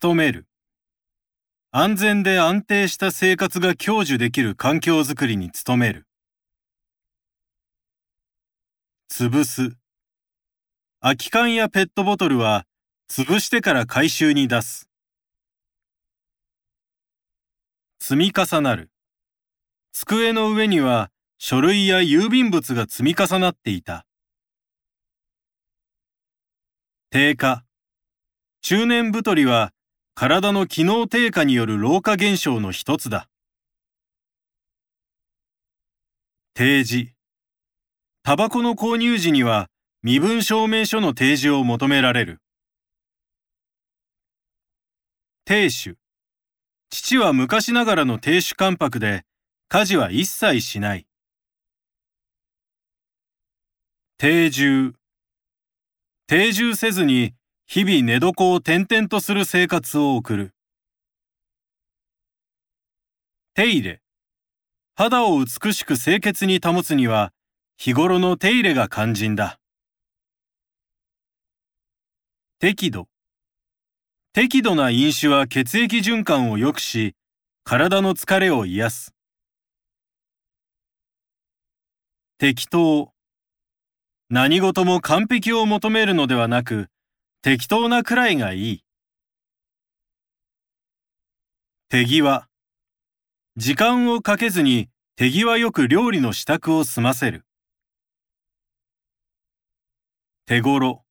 [0.00, 0.46] 努める。
[1.70, 6.06] 安全で安定した生活が享受できる環境づくりに努める。
[9.10, 9.76] 潰す。
[11.00, 12.64] 空き缶やペットボトルは
[13.10, 14.88] 潰してから回収に出す。
[18.00, 18.90] 積み重なる。
[19.92, 24.06] 机の上には書類や郵便物が積み重なっていた。
[27.10, 27.64] 低下。
[28.62, 29.72] 中年太りは
[30.22, 33.28] 体の機能低下による老化現象の一つだ。
[36.56, 37.10] 提示。
[38.22, 39.66] タバコの購入時には
[40.04, 42.40] 身分証明書の提示を求められる。
[45.44, 45.96] 亭主。
[46.90, 49.24] 父は昔ながらの亭主関白で、
[49.66, 51.06] 家事は一切しない。
[54.18, 54.94] 定住。
[56.28, 57.34] 定住せずに、
[57.66, 60.54] 日々寝床を転々とする生活を送る。
[63.54, 64.02] 手入れ。
[64.94, 67.32] 肌を美しく清潔に保つには、
[67.76, 69.58] 日頃の手入れが肝心だ。
[72.58, 73.08] 適度。
[74.32, 77.16] 適度な飲酒は血液循環を良くし、
[77.64, 79.14] 体の疲れを癒す。
[82.38, 83.12] 適当。
[84.28, 86.88] 何事も完璧を求めるのではなく、
[87.44, 88.84] 適当なくらいがいい。
[91.88, 92.46] 手際。
[93.56, 97.44] 時間をかけずに手際よく料理の支度を済ませる。
[100.46, 101.02] 手頃。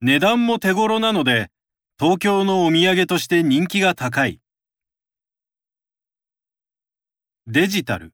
[0.00, 1.52] 値段も手頃なので、
[2.00, 4.40] 東京のお土産として人気が高い。
[7.46, 8.12] デジタル。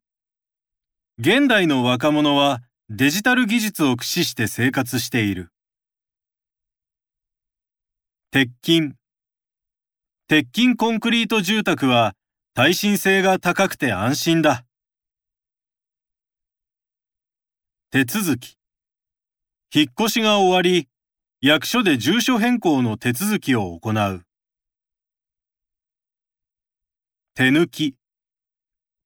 [1.18, 5.53] 現代の若者はデジタル技術を駆使して生活している。
[8.34, 8.94] 鉄筋。
[10.26, 12.16] 鉄筋コンクリート住宅は
[12.52, 14.64] 耐震性が高くて安心だ。
[17.92, 18.58] 手続き。
[19.72, 20.88] 引っ越しが終わり、
[21.42, 24.24] 役所で住所変更の手続きを行う。
[27.36, 27.94] 手抜き。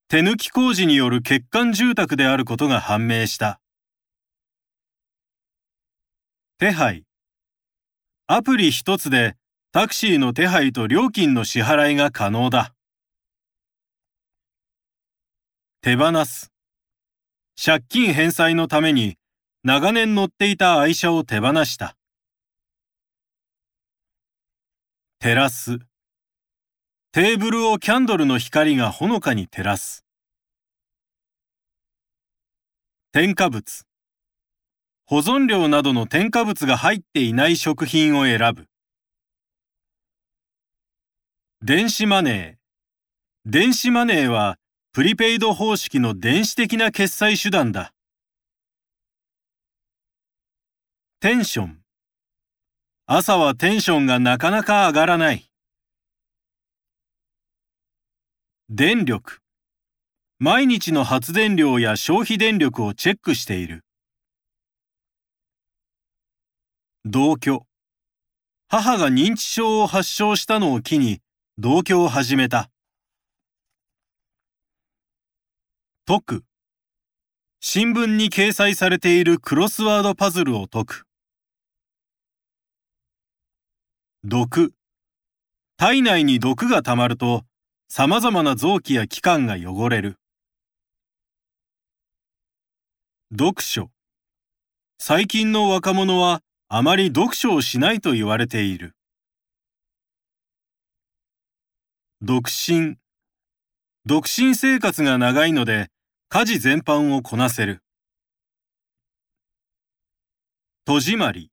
[0.09, 3.61] 手抜き工事による欠陥住宅であることが判明した。
[6.59, 7.08] 手配。
[8.31, 9.37] アプリ一つで
[9.73, 12.75] タクシーの手配と料金の支払いが可能だ。
[15.81, 16.53] 手放す。
[17.57, 19.17] 借金返済のために
[19.65, 21.97] 長年乗っていた愛車を手放した。
[25.21, 25.79] 照らす。
[27.13, 30.05] テーブルをキャンドルの光がほのかに照らす。
[33.11, 33.88] 添加物。
[35.11, 38.67] 保存料などの添加物が入っていない食品を選ぶ。
[41.63, 43.51] 電子マネー。
[43.51, 44.59] 電子マネーは
[44.93, 47.95] プリペイド方式の電子的な決済手段だ。
[51.21, 51.79] テンション。
[53.07, 55.51] 朝はテンションがなかなか上がらない。
[58.69, 59.41] 電力。
[60.39, 63.87] 毎日の発電量や消費電力をチェックしている。
[67.05, 67.65] 同居。
[68.69, 71.21] 母が認知症を発症したのを機に
[71.57, 72.71] 同居を始めた。
[76.07, 76.45] 解く。
[77.61, 81.05] 新聞に掲載されているクロスワードパズルを解く。
[84.25, 84.75] 毒。
[85.77, 87.45] 体内に毒が溜まると、
[87.89, 90.19] 様々な臓器や器官が汚れる。
[93.31, 93.91] 読書。
[94.99, 98.95] 最近の若者はあまり読書をしないと言われている。
[102.21, 102.97] 独身。
[104.05, 105.89] 独身生活が長いので、
[106.29, 107.83] 家事全般をこなせる。
[110.85, 111.51] 戸締まり。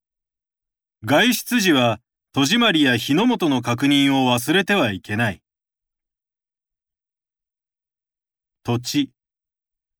[1.05, 2.01] 外出時は
[2.33, 5.41] 戸締まりや火の元の確認を忘れてはいけない。
[8.63, 9.11] 土地。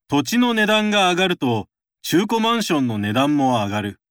[0.10, 1.70] 土地の値段が上がると、
[2.02, 4.02] 中古マンションの値段も上がる。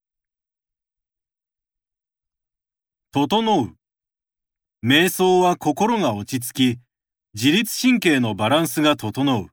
[3.16, 3.76] 整う。
[4.84, 6.80] 瞑想は心が落ち着き、
[7.32, 9.50] 自律神経のバランスが整う。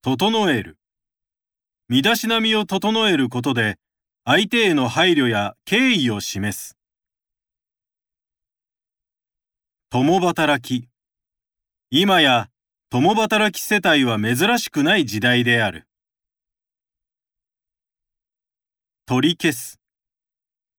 [0.00, 0.78] 整える。
[1.90, 3.76] 身だしなみを整えることで、
[4.24, 6.78] 相手への配慮や敬意を示す。
[9.90, 10.88] 共働き。
[11.90, 12.48] 今や
[12.88, 15.86] 共働き世帯は珍しくない時代である。
[19.04, 19.77] 取り消す。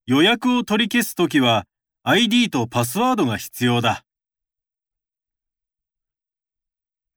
[0.10, 1.68] 予約を取り消すときは
[2.02, 4.04] ID とパスワードが必要だ。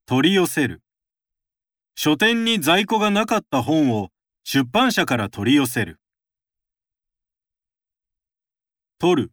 [0.04, 0.82] 取り寄せる。
[1.94, 4.10] 書店に在庫がなかった本を
[4.44, 6.00] 出版社から取り寄せる。
[8.98, 9.32] 取る。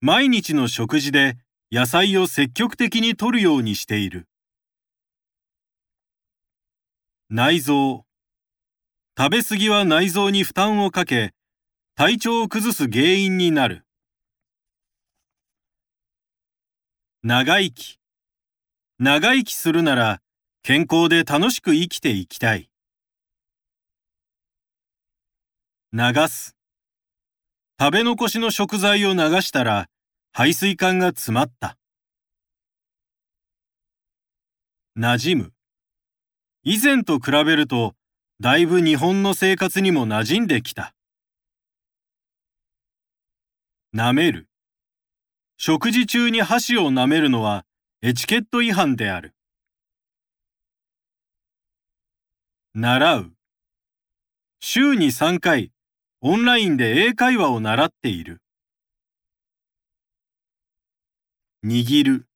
[0.00, 1.36] 毎日の食事で
[1.70, 4.26] 野菜を積極的に摂るようにしている。
[7.30, 8.04] 内臓。
[9.16, 11.34] 食べ過ぎは内臓に負担をかけ、
[11.98, 13.84] 体調を崩す原因になる。
[17.24, 17.98] 長生き。
[19.00, 20.20] 長生きするなら、
[20.62, 22.70] 健康で楽しく生きていきたい。
[25.92, 26.54] 流す。
[27.80, 29.88] 食べ残しの食材を流したら、
[30.30, 31.76] 排水管が詰まった。
[34.96, 35.52] 馴染む。
[36.62, 37.96] 以前と比べると、
[38.38, 40.94] だいぶ日本の生活にも馴染んできた。
[43.94, 44.50] 舐める。
[45.56, 47.64] 食事中に箸を舐めるのは
[48.02, 49.34] エチケット違反である。
[52.74, 53.32] 習う。
[54.60, 55.72] 週に3回、
[56.20, 58.42] オンラインで英会話を習っている。
[61.64, 62.28] 握る。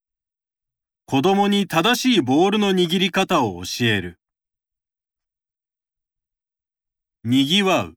[1.05, 4.19] 子供に正しいボールの握り方を教える。
[7.25, 7.95] にぎわう。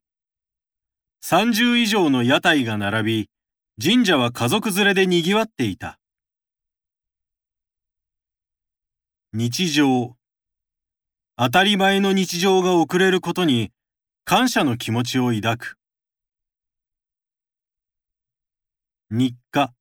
[1.23, 3.29] 30以上の屋台が並び、
[3.77, 5.99] 神社は家族連れでにぎわっていた。
[9.33, 10.15] 日常。
[11.35, 13.73] 当たり前の日常が遅れることに
[14.23, 15.77] 感謝の気持ちを抱く。
[19.11, 19.73] 日課。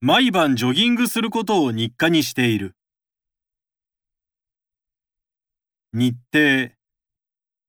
[0.00, 2.76] 毎晩ジョギングすることを日課にしている。
[5.92, 6.70] 日程。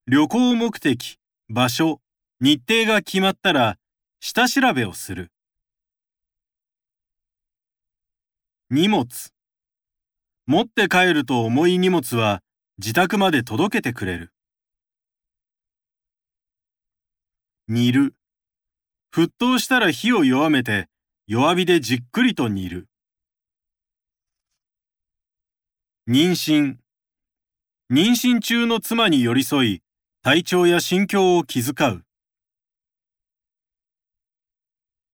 [0.06, 1.18] 旅行目的、
[1.50, 2.02] 場所、
[2.40, 3.80] 日程が決まったら、
[4.20, 5.32] 下調べをする。
[8.70, 9.08] 荷物。
[10.48, 12.42] 持って帰ると重い荷物は
[12.80, 14.34] 自宅まで届けてくれる。
[17.68, 18.16] 煮る。
[19.14, 20.88] 沸騰したら火を弱めて
[21.28, 22.88] 弱火でじっくりと煮る。
[26.10, 26.78] 妊娠。
[27.92, 29.82] 妊娠中の妻に寄り添い、
[30.24, 32.07] 体調や心境を気遣う。